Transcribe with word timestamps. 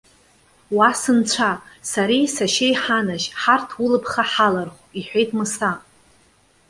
Уа, 0.75 0.89
сынцәа! 1.01 1.51
Сареи 1.89 2.25
сашьеи 2.35 2.71
иҳанажь, 2.73 3.27
ҳарҭ 3.41 3.69
улԥха 3.83 4.23
ҳалархә!- 4.31 4.81
иҳәеит 4.99 5.29
Мыса. 5.37 5.71